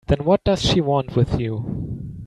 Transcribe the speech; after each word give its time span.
Then 0.07 0.23
what 0.25 0.43
does 0.43 0.63
she 0.63 0.81
want 0.81 1.15
with 1.15 1.39
you? 1.39 2.15